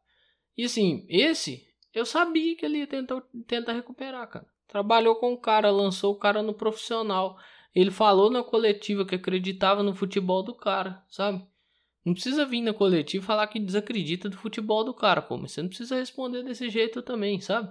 E 0.55 0.65
assim, 0.65 1.05
esse, 1.09 1.67
eu 1.93 2.05
sabia 2.05 2.55
que 2.55 2.65
ele 2.65 2.79
ia 2.79 2.87
tentar, 2.87 3.21
tentar 3.45 3.73
recuperar, 3.73 4.27
cara. 4.27 4.47
Trabalhou 4.67 5.15
com 5.15 5.33
o 5.33 5.37
cara, 5.39 5.71
lançou 5.71 6.13
o 6.13 6.19
cara 6.19 6.41
no 6.41 6.53
profissional. 6.53 7.37
Ele 7.73 7.91
falou 7.91 8.29
na 8.29 8.43
coletiva 8.43 9.05
que 9.05 9.15
acreditava 9.15 9.83
no 9.83 9.95
futebol 9.95 10.43
do 10.43 10.53
cara, 10.53 11.03
sabe? 11.09 11.45
Não 12.07 12.13
precisa 12.13 12.45
vir 12.45 12.61
na 12.61 12.73
coletiva 12.73 13.25
falar 13.25 13.47
que 13.47 13.59
desacredita 13.59 14.29
do 14.29 14.37
futebol 14.37 14.81
do 14.81 14.93
cara, 14.93 15.21
pô. 15.21 15.35
Mas 15.35 15.51
você 15.51 15.61
não 15.61 15.67
precisa 15.67 15.97
responder 15.97 16.41
desse 16.41 16.69
jeito 16.69 17.01
também, 17.01 17.41
sabe? 17.41 17.69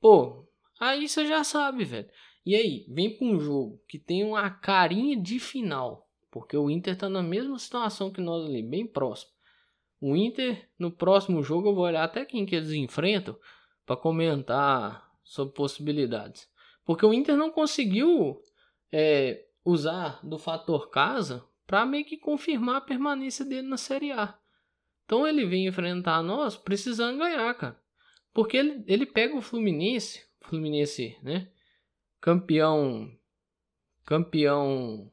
Pô, 0.00 0.44
aí 0.80 1.08
você 1.08 1.24
já 1.24 1.44
sabe, 1.44 1.84
velho. 1.84 2.10
E 2.44 2.56
aí, 2.56 2.84
vem 2.88 3.16
pra 3.16 3.24
um 3.28 3.38
jogo 3.38 3.80
que 3.88 3.96
tem 3.96 4.24
uma 4.24 4.50
carinha 4.50 5.16
de 5.16 5.38
final. 5.38 6.10
Porque 6.32 6.56
o 6.56 6.68
Inter 6.68 6.98
tá 6.98 7.08
na 7.08 7.22
mesma 7.22 7.56
situação 7.60 8.12
que 8.12 8.20
nós 8.20 8.44
ali, 8.44 8.60
bem 8.60 8.88
próximo. 8.88 9.30
O 10.00 10.16
Inter, 10.16 10.68
no 10.76 10.90
próximo 10.90 11.40
jogo, 11.40 11.68
eu 11.68 11.74
vou 11.76 11.84
olhar 11.84 12.02
até 12.02 12.24
quem 12.24 12.44
que 12.44 12.56
eles 12.56 12.72
enfrentam 12.72 13.38
para 13.86 13.96
comentar 13.96 15.08
sobre 15.22 15.54
possibilidades. 15.54 16.50
Porque 16.84 17.06
o 17.06 17.14
Inter 17.14 17.36
não 17.36 17.52
conseguiu 17.52 18.42
é, 18.90 19.46
usar 19.64 20.18
do 20.26 20.40
fator 20.40 20.90
casa 20.90 21.48
para 21.70 21.86
meio 21.86 22.04
que 22.04 22.16
confirmar 22.16 22.78
a 22.78 22.80
permanência 22.80 23.44
dele 23.44 23.68
na 23.68 23.76
Série 23.76 24.10
A. 24.10 24.36
Então 25.04 25.24
ele 25.24 25.46
vem 25.46 25.68
enfrentar 25.68 26.20
nós 26.20 26.56
precisando 26.56 27.18
ganhar, 27.18 27.54
cara. 27.54 27.80
Porque 28.34 28.56
ele, 28.56 28.82
ele 28.88 29.06
pega 29.06 29.36
o 29.36 29.40
Fluminense, 29.40 30.26
Fluminense, 30.40 31.16
né? 31.22 31.48
Campeão, 32.20 33.16
campeão 34.04 35.12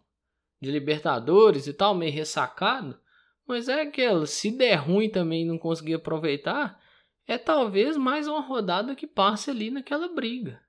de 0.59 0.71
Libertadores 0.71 1.67
e 1.67 1.73
tal, 1.73 1.93
meio 1.93 2.11
ressacado. 2.11 2.99
Mas 3.45 3.69
é 3.69 3.81
aquela, 3.81 4.25
se 4.25 4.49
der 4.49 4.77
ruim 4.77 5.11
também 5.11 5.45
não 5.45 5.59
conseguir 5.59 5.93
aproveitar, 5.93 6.81
é 7.27 7.37
talvez 7.37 7.95
mais 7.97 8.27
uma 8.27 8.41
rodada 8.41 8.95
que 8.95 9.05
passe 9.05 9.51
ali 9.51 9.69
naquela 9.69 10.07
briga. 10.07 10.59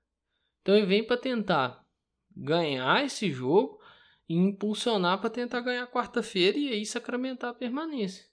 Então 0.61 0.75
ele 0.75 0.85
vem 0.85 1.03
para 1.03 1.17
tentar 1.17 1.83
ganhar 2.37 3.03
esse 3.03 3.31
jogo 3.31 3.78
e 4.29 4.35
impulsionar 4.35 5.19
para 5.19 5.29
tentar 5.29 5.59
ganhar 5.61 5.87
quarta-feira 5.87 6.55
e 6.57 6.69
aí 6.69 6.85
sacramentar 6.85 7.49
a 7.49 7.53
permanência. 7.53 8.23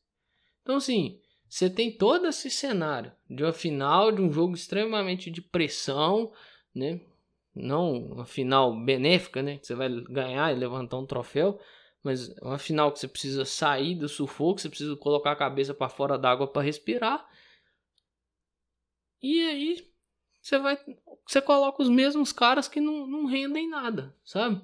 Então 0.62 0.76
assim, 0.76 1.18
você 1.48 1.70
tem 1.70 1.90
todo 1.90 2.26
esse 2.26 2.50
cenário 2.50 3.10
de 3.28 3.42
uma 3.42 3.52
final 3.52 4.12
de 4.12 4.20
um 4.20 4.30
jogo 4.30 4.54
extremamente 4.54 5.30
de 5.30 5.40
pressão, 5.40 6.30
né? 6.74 7.00
Não 7.54 7.94
uma 7.94 8.26
final 8.26 8.78
benéfica, 8.84 9.42
né? 9.42 9.56
Que 9.56 9.66
você 9.66 9.74
vai 9.74 9.88
ganhar 9.88 10.52
e 10.52 10.58
levantar 10.58 10.98
um 10.98 11.06
troféu, 11.06 11.58
mas 12.02 12.28
uma 12.42 12.58
final 12.58 12.92
que 12.92 12.98
você 12.98 13.08
precisa 13.08 13.46
sair 13.46 13.94
do 13.94 14.08
sufoco, 14.08 14.60
você 14.60 14.68
precisa 14.68 14.94
colocar 14.96 15.32
a 15.32 15.36
cabeça 15.36 15.72
para 15.72 15.88
fora 15.88 16.18
d'água 16.18 16.46
para 16.46 16.62
respirar. 16.62 17.26
E 19.22 19.40
aí 19.48 19.88
você 20.42 20.58
vai 20.58 20.78
você 21.26 21.40
coloca 21.40 21.82
os 21.82 21.88
mesmos 21.88 22.32
caras 22.32 22.68
que 22.68 22.80
não, 22.80 23.06
não 23.06 23.24
rendem 23.24 23.68
nada, 23.68 24.14
sabe? 24.24 24.62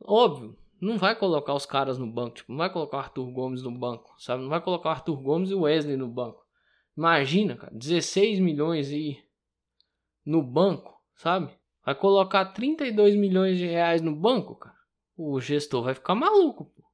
Óbvio, 0.00 0.56
não 0.80 0.98
vai 0.98 1.16
colocar 1.16 1.54
os 1.54 1.64
caras 1.64 1.98
no 1.98 2.06
banco, 2.06 2.36
tipo, 2.36 2.52
não 2.52 2.58
vai 2.58 2.70
colocar 2.70 2.98
o 2.98 3.00
Arthur 3.00 3.30
Gomes 3.30 3.62
no 3.62 3.70
banco, 3.70 4.14
sabe? 4.18 4.42
Não 4.42 4.48
vai 4.48 4.60
colocar 4.60 4.90
o 4.90 4.92
Arthur 4.92 5.16
Gomes 5.16 5.50
e 5.50 5.54
o 5.54 5.62
Wesley 5.62 5.96
no 5.96 6.08
banco. 6.08 6.44
Imagina, 6.96 7.56
cara, 7.56 7.72
16 7.74 8.40
milhões 8.40 8.90
aí 8.90 9.22
no 10.24 10.42
banco, 10.42 11.00
sabe? 11.14 11.52
Vai 11.84 11.94
colocar 11.94 12.46
32 12.46 13.14
milhões 13.14 13.58
de 13.58 13.66
reais 13.66 14.02
no 14.02 14.14
banco, 14.14 14.56
cara. 14.56 14.76
O 15.16 15.40
gestor 15.40 15.82
vai 15.82 15.94
ficar 15.94 16.14
maluco, 16.14 16.66
pô. 16.66 16.84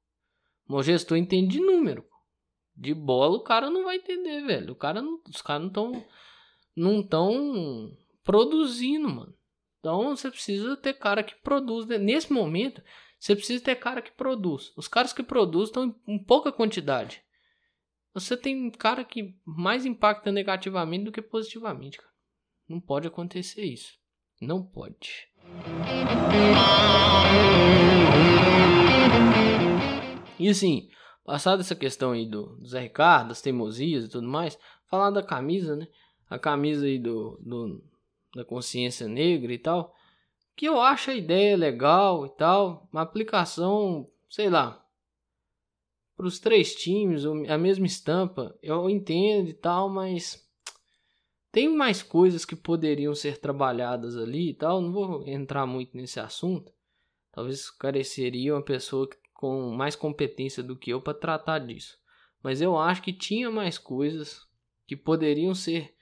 O 0.69 0.83
gestor 0.83 1.17
entende 1.17 1.59
de 1.59 1.61
número. 1.61 2.03
Pô. 2.03 2.17
De 2.77 2.95
bola 2.95 3.37
o 3.37 3.43
cara 3.43 3.71
não 3.71 3.85
vai 3.85 3.97
entender, 3.97 4.43
velho. 4.43 4.73
O 4.73 4.77
cara 4.77 5.03
não, 5.03 5.21
os 5.29 5.43
caras 5.43 5.63
não 5.63 5.69
estão 5.69 6.05
não 6.75 7.03
tão 7.03 7.97
produzindo, 8.23 9.09
mano. 9.09 9.35
Então 9.83 10.15
você 10.15 10.31
precisa 10.31 10.77
ter 10.77 10.93
cara 10.93 11.25
que 11.25 11.35
produz. 11.35 11.87
Né? 11.87 11.99
Nesse 11.99 12.33
momento, 12.33 12.81
você 13.19 13.35
precisa 13.35 13.65
ter 13.65 13.75
cara 13.75 14.01
que 14.01 14.13
produz. 14.13 14.73
Os 14.77 14.87
caras 14.87 15.13
que 15.13 15.25
produzem 15.25 15.67
estão 15.67 15.97
em 16.07 16.23
pouca 16.23 16.53
quantidade. 16.53 17.21
Você 18.15 18.37
tem 18.37 18.71
cara 18.71 19.05
que 19.05 19.35
mais 19.45 19.85
impacta 19.85 20.31
negativamente 20.31 21.07
do 21.07 21.11
que 21.11 21.21
positivamente, 21.21 21.99
cara. 21.99 22.13
Não 22.69 22.81
pode 22.81 23.09
acontecer 23.09 23.65
isso. 23.65 23.99
Não 24.41 24.63
pode. 24.63 25.29
E 30.39 30.49
assim, 30.49 30.89
passada 31.25 31.63
essa 31.63 31.75
questão 31.75 32.13
aí 32.13 32.25
do, 32.25 32.57
Zé 32.65 32.83
Ricardo, 32.83 33.31
das 33.31 33.43
teimosias 33.43 34.05
e 34.05 34.09
tudo 34.09 34.29
mais, 34.29 34.57
falar 34.89 35.11
da 35.11 35.25
camisa, 35.25 35.75
né? 35.75 35.89
A 36.31 36.39
camisa 36.39 36.87
aí 36.87 37.01
do, 37.01 37.37
do, 37.43 37.83
da 38.35 38.45
consciência 38.45 39.09
negra 39.09 39.53
e 39.53 39.59
tal. 39.59 39.95
Que 40.57 40.67
eu 40.67 40.81
acho 40.81 41.11
a 41.11 41.15
ideia 41.15 41.57
legal 41.57 42.27
e 42.27 42.31
tal. 42.31 42.89
Uma 42.93 43.03
aplicação, 43.03 44.09
sei 44.29 44.49
lá. 44.51 44.85
Para 46.17 46.27
os 46.27 46.39
três 46.39 46.75
times, 46.75 47.25
a 47.49 47.59
mesma 47.59 47.87
estampa, 47.87 48.57
eu 48.63 48.89
entendo 48.89 49.49
e 49.49 49.55
tal, 49.55 49.89
mas 49.89 50.47
tem 51.51 51.69
mais 51.69 52.03
coisas 52.03 52.45
que 52.45 52.55
poderiam 52.57 53.15
ser 53.15 53.39
trabalhadas 53.39 54.17
ali 54.17 54.51
e 54.51 54.55
tal. 54.55 54.81
Não 54.81 54.93
vou 54.93 55.27
entrar 55.27 55.67
muito 55.67 55.97
nesse 55.97 56.21
assunto. 56.21 56.73
Talvez 57.33 57.71
careceria 57.71 58.55
uma 58.55 58.63
pessoa 58.63 59.09
com 59.35 59.71
mais 59.71 59.97
competência 59.97 60.63
do 60.63 60.77
que 60.77 60.91
eu 60.91 61.01
para 61.01 61.19
tratar 61.19 61.59
disso. 61.59 61.99
Mas 62.43 62.61
eu 62.61 62.77
acho 62.79 63.03
que 63.03 63.13
tinha 63.13 63.51
mais 63.51 63.79
coisas 63.79 64.47
que 64.87 64.97
poderiam 64.97 65.55
ser 65.55 65.95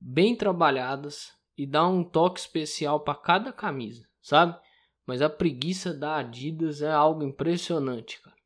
bem 0.00 0.34
trabalhadas 0.34 1.32
e 1.56 1.66
dar 1.66 1.86
um 1.86 2.02
toque 2.02 2.40
especial 2.40 3.00
para 3.00 3.14
cada 3.14 3.52
camisa, 3.52 4.08
sabe? 4.22 4.58
Mas 5.06 5.20
a 5.20 5.28
preguiça 5.28 5.92
da 5.92 6.16
Adidas 6.16 6.80
é 6.80 6.90
algo 6.90 7.22
impressionante, 7.22 8.20
cara. 8.22 8.36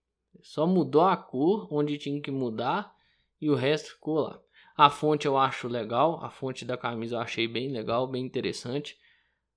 Só 0.43 0.67
mudou 0.67 1.03
a 1.03 1.17
cor 1.17 1.69
onde 1.71 1.97
tinha 1.97 2.21
que 2.21 2.31
mudar 2.31 2.95
e 3.41 3.49
o 3.49 3.55
resto 3.55 3.91
ficou 3.91 4.21
lá. 4.21 4.41
A 4.77 4.91
fonte 4.91 5.27
eu 5.27 5.39
acho 5.39 5.69
legal, 5.69 6.23
a 6.25 6.29
fonte 6.29 6.65
da 6.65 6.77
camisa 6.77 7.17
eu 7.17 7.21
achei 7.21 7.47
bem 7.47 7.71
legal, 7.71 8.09
bem 8.09 8.25
interessante. 8.25 8.99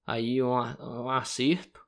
Aí 0.06 0.42
um, 0.42 0.52
um 0.52 1.10
acerto, 1.10 1.82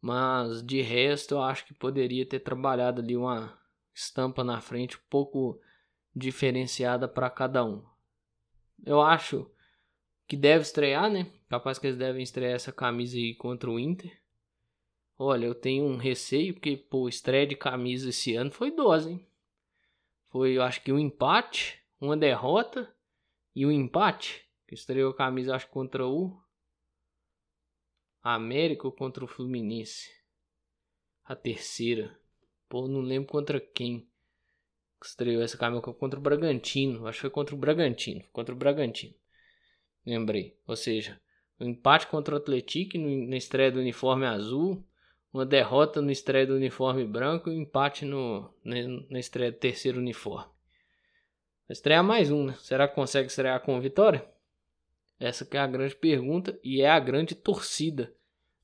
mas 0.00 0.62
de 0.62 0.82
resto 0.82 1.36
eu 1.36 1.42
acho 1.42 1.64
que 1.64 1.72
poderia 1.72 2.26
ter 2.26 2.40
trabalhado 2.40 3.00
ali 3.00 3.16
uma 3.16 3.56
estampa 3.94 4.42
na 4.42 4.60
frente 4.60 4.96
um 4.96 5.08
pouco 5.08 5.60
diferenciada 6.14 7.06
para 7.06 7.30
cada 7.30 7.64
um. 7.64 7.84
Eu 8.84 9.00
acho 9.00 9.50
que 10.26 10.36
deve 10.36 10.62
estrear, 10.62 11.10
né? 11.10 11.30
Capaz 11.48 11.78
que 11.78 11.86
eles 11.86 11.98
devem 11.98 12.22
estrear 12.22 12.52
essa 12.52 12.72
camisa 12.72 13.16
aí 13.16 13.34
contra 13.34 13.70
o 13.70 13.78
Inter. 13.78 14.20
Olha, 15.18 15.46
eu 15.46 15.54
tenho 15.54 15.84
um 15.84 15.96
receio, 15.96 16.54
porque, 16.54 16.76
pô, 16.76 17.08
estreia 17.08 17.46
de 17.46 17.56
camisa 17.56 18.10
esse 18.10 18.36
ano 18.36 18.52
foi 18.52 18.70
dose, 18.70 19.10
hein? 19.12 19.26
Foi, 20.28 20.56
eu 20.56 20.62
acho 20.62 20.82
que 20.82 20.92
um 20.92 20.98
empate 20.98 21.78
uma 22.00 22.16
derrota 22.16 22.92
e 23.54 23.66
um 23.66 23.72
empate. 23.72 24.46
Que 24.66 24.74
estreou 24.74 25.10
a 25.10 25.16
camisa, 25.16 25.54
acho, 25.54 25.68
contra 25.68 26.06
o 26.06 26.38
América 28.22 28.86
ou 28.86 28.92
contra 28.92 29.24
o 29.24 29.28
Fluminense. 29.28 30.10
A 31.24 31.34
terceira. 31.34 32.18
Pô, 32.68 32.86
não 32.86 33.00
lembro 33.00 33.30
contra 33.30 33.60
quem. 33.60 34.07
Estreou 35.02 35.42
essa 35.42 35.56
camisa 35.56 35.80
contra 35.80 36.18
o 36.18 36.22
Bragantino. 36.22 37.06
Acho 37.06 37.18
que 37.18 37.22
foi 37.22 37.30
contra 37.30 37.54
o 37.54 37.58
Bragantino. 37.58 38.24
Contra 38.32 38.54
o 38.54 38.58
Bragantino. 38.58 39.14
Lembrei. 40.04 40.56
Ou 40.66 40.76
seja, 40.76 41.20
um 41.60 41.66
empate 41.66 42.06
contra 42.06 42.34
o 42.34 42.38
Atlético 42.38 42.98
na 42.98 43.36
estreia 43.36 43.70
do 43.70 43.80
uniforme 43.80 44.26
azul. 44.26 44.84
Uma 45.32 45.44
derrota 45.44 46.00
no 46.00 46.10
estreia 46.10 46.46
do 46.46 46.54
uniforme 46.54 47.04
branco 47.04 47.50
e 47.50 47.52
um 47.52 47.62
empate 47.62 48.04
no, 48.04 48.52
na 48.64 49.18
estreia 49.18 49.52
do 49.52 49.58
terceiro 49.58 49.98
uniforme. 49.98 50.50
Vai 51.68 51.72
estrear 51.72 52.02
mais 52.02 52.30
um, 52.30 52.46
né? 52.46 52.56
Será 52.60 52.88
que 52.88 52.94
consegue 52.94 53.28
estrear 53.28 53.60
com 53.60 53.78
vitória? 53.80 54.26
Essa 55.20 55.44
que 55.44 55.56
é 55.56 55.60
a 55.60 55.66
grande 55.66 55.94
pergunta 55.94 56.58
e 56.64 56.80
é 56.80 56.88
a 56.88 56.98
grande 56.98 57.34
torcida 57.34 58.12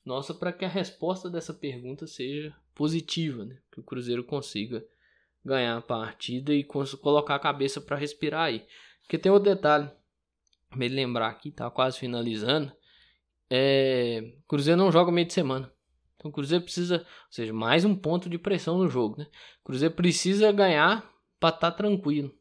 nossa 0.04 0.34
para 0.34 0.52
que 0.52 0.64
a 0.64 0.68
resposta 0.68 1.30
dessa 1.30 1.54
pergunta 1.54 2.06
seja 2.06 2.54
positiva, 2.74 3.44
né? 3.44 3.58
Que 3.70 3.80
o 3.80 3.82
Cruzeiro 3.82 4.24
consiga 4.24 4.84
ganhar 5.44 5.76
a 5.76 5.82
partida 5.82 6.54
e 6.54 6.64
colocar 6.64 7.34
a 7.34 7.40
cabeça 7.40 7.80
para 7.80 7.96
respirar 7.96 8.44
aí. 8.44 8.66
Porque 9.02 9.18
tem 9.18 9.30
outro 9.30 9.54
detalhe, 9.54 9.90
me 10.74 10.88
lembrar 10.88 11.28
aqui, 11.28 11.50
tá 11.50 11.70
quase 11.70 11.98
finalizando. 11.98 12.72
É, 13.50 14.32
Cruzeiro 14.48 14.80
não 14.80 14.90
joga 14.90 15.12
meio 15.12 15.26
de 15.26 15.34
semana. 15.34 15.70
Então 16.16 16.30
o 16.30 16.34
Cruzeiro 16.34 16.64
precisa, 16.64 16.98
ou 16.98 17.32
seja, 17.32 17.52
mais 17.52 17.84
um 17.84 17.94
ponto 17.94 18.30
de 18.30 18.38
pressão 18.38 18.78
no 18.78 18.88
jogo, 18.88 19.18
né? 19.18 19.26
Cruzeiro 19.62 19.94
precisa 19.94 20.50
ganhar 20.50 21.08
para 21.38 21.54
estar 21.54 21.70
tá 21.70 21.76
tranquilo. 21.76 22.34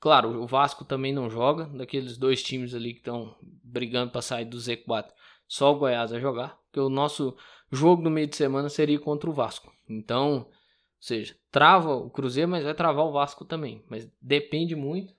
Claro, 0.00 0.42
o 0.42 0.46
Vasco 0.46 0.84
também 0.84 1.12
não 1.12 1.28
joga, 1.28 1.66
daqueles 1.66 2.16
dois 2.16 2.42
times 2.42 2.74
ali 2.74 2.92
que 2.92 3.00
estão 3.00 3.36
brigando 3.64 4.12
para 4.12 4.22
sair 4.22 4.44
do 4.44 4.56
Z4. 4.56 5.10
Só 5.46 5.72
o 5.72 5.78
Goiás 5.78 6.10
vai 6.10 6.20
jogar, 6.20 6.58
porque 6.66 6.78
o 6.78 6.88
nosso 6.88 7.36
jogo 7.70 8.02
no 8.02 8.10
meio 8.10 8.26
de 8.26 8.36
semana 8.36 8.68
seria 8.68 8.98
contra 8.98 9.28
o 9.28 9.32
Vasco. 9.32 9.72
Então, 9.88 10.48
seja, 10.98 11.36
trava 11.50 11.94
o 11.94 12.10
Cruzeiro, 12.10 12.50
mas 12.50 12.64
vai 12.64 12.74
travar 12.74 13.04
o 13.04 13.12
Vasco 13.12 13.44
também. 13.44 13.84
Mas 13.88 14.10
depende 14.20 14.74
muito 14.74 15.14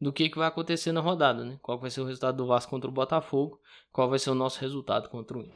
do 0.00 0.12
que, 0.12 0.28
que 0.28 0.38
vai 0.38 0.48
acontecer 0.48 0.90
na 0.90 1.00
rodada, 1.00 1.44
né? 1.44 1.58
Qual 1.62 1.78
vai 1.78 1.88
ser 1.88 2.00
o 2.00 2.04
resultado 2.04 2.36
do 2.36 2.46
Vasco 2.46 2.70
contra 2.70 2.90
o 2.90 2.92
Botafogo, 2.92 3.60
qual 3.92 4.08
vai 4.10 4.18
ser 4.18 4.30
o 4.30 4.34
nosso 4.34 4.60
resultado 4.60 5.08
contra 5.08 5.38
o 5.38 5.42
Inter. 5.42 5.54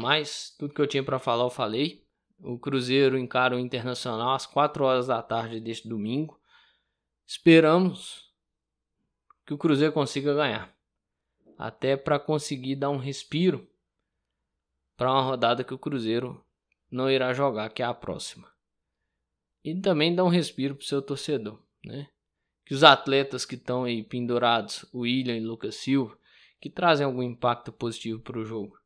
Mas 0.00 0.54
tudo 0.56 0.72
que 0.72 0.80
eu 0.80 0.86
tinha 0.86 1.02
para 1.02 1.18
falar 1.18 1.44
eu 1.44 1.50
falei. 1.50 2.06
O 2.38 2.58
Cruzeiro 2.58 3.18
encara 3.18 3.56
o 3.56 3.58
Internacional 3.58 4.34
às 4.34 4.46
4 4.46 4.84
horas 4.84 5.06
da 5.08 5.20
tarde 5.20 5.58
deste 5.58 5.88
domingo. 5.88 6.38
Esperamos 7.26 8.30
que 9.44 9.52
o 9.52 9.58
Cruzeiro 9.58 9.92
consiga 9.92 10.32
ganhar. 10.32 10.72
Até 11.58 11.96
para 11.96 12.20
conseguir 12.20 12.76
dar 12.76 12.90
um 12.90 12.98
respiro 12.98 13.66
para 14.96 15.12
uma 15.12 15.22
rodada 15.22 15.64
que 15.64 15.74
o 15.74 15.78
Cruzeiro 15.78 16.44
não 16.90 17.10
irá 17.10 17.32
jogar, 17.32 17.70
que 17.70 17.82
é 17.82 17.84
a 17.84 17.94
próxima. 17.94 18.50
E 19.64 19.74
também 19.80 20.14
dar 20.14 20.24
um 20.24 20.28
respiro 20.28 20.74
para 20.74 20.82
o 20.82 20.86
seu 20.86 21.02
torcedor, 21.02 21.60
né? 21.84 22.08
Que 22.64 22.74
os 22.74 22.82
atletas 22.82 23.44
que 23.44 23.54
estão 23.54 23.84
aí 23.84 24.02
pendurados, 24.02 24.84
o 24.92 25.00
William 25.00 25.36
e 25.36 25.40
Lucas 25.40 25.76
Silva, 25.76 26.18
que 26.60 26.70
trazem 26.70 27.04
algum 27.04 27.22
impacto 27.22 27.72
positivo 27.72 28.20
para 28.20 28.38
o 28.38 28.44
jogo 28.44 28.78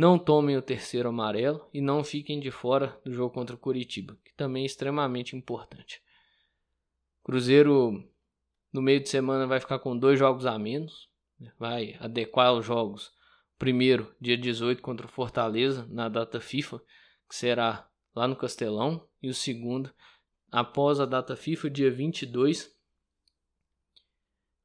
não 0.00 0.18
tomem 0.18 0.56
o 0.56 0.62
terceiro 0.62 1.10
amarelo 1.10 1.68
e 1.74 1.80
não 1.80 2.02
fiquem 2.02 2.40
de 2.40 2.50
fora 2.50 2.98
do 3.04 3.12
jogo 3.12 3.34
contra 3.34 3.54
o 3.54 3.58
Curitiba, 3.58 4.16
que 4.24 4.32
também 4.32 4.62
é 4.62 4.66
extremamente 4.66 5.36
importante. 5.36 6.02
Cruzeiro 7.22 8.02
no 8.72 8.80
meio 8.80 9.00
de 9.00 9.10
semana 9.10 9.46
vai 9.46 9.60
ficar 9.60 9.78
com 9.78 9.94
dois 9.94 10.18
jogos 10.18 10.46
a 10.46 10.58
menos, 10.58 11.10
né? 11.38 11.52
vai 11.58 11.96
adequar 12.00 12.54
os 12.54 12.64
jogos. 12.64 13.12
Primeiro, 13.60 14.10
dia 14.18 14.38
18 14.38 14.80
contra 14.80 15.06
o 15.06 15.10
Fortaleza, 15.10 15.86
na 15.90 16.08
data 16.08 16.40
FIFA, 16.40 16.78
que 17.28 17.36
será 17.36 17.86
lá 18.14 18.26
no 18.26 18.34
Castelão, 18.34 19.06
e 19.22 19.28
o 19.28 19.34
segundo, 19.34 19.92
após 20.50 20.98
a 20.98 21.04
data 21.04 21.36
FIFA, 21.36 21.68
dia 21.68 21.90
22, 21.90 22.74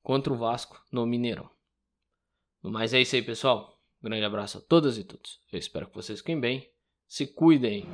contra 0.02 0.32
o 0.32 0.38
Vasco 0.38 0.82
no 0.90 1.06
Mineirão. 1.06 1.50
Mas 2.62 2.94
é 2.94 3.02
isso 3.02 3.18
aí, 3.18 3.22
pessoal. 3.22 3.78
Um 4.02 4.06
grande 4.06 4.24
abraço 4.24 4.60
a 4.60 4.62
todas 4.62 4.98
e 4.98 5.04
todos. 5.04 5.42
Eu 5.52 5.60
espero 5.60 5.88
que 5.88 5.96
vocês 5.96 6.20
fiquem 6.20 6.40
bem. 6.40 6.72
Se 7.06 7.28
cuidem. 7.28 7.86